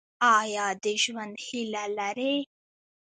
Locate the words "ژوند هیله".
1.03-1.83